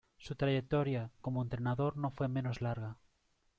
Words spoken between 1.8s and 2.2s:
no